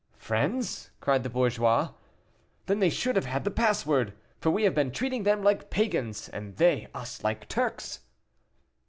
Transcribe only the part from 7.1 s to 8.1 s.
like Turks."